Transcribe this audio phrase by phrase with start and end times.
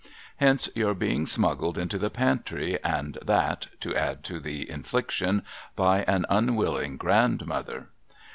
[0.37, 5.43] Hence your being smuggled into the pantry, and that— to add to the infliction—
[5.75, 7.89] by an unwilling grandmother.